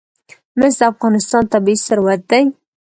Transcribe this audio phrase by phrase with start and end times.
[0.59, 2.43] مس د افغانستان طبعي ثروت دی.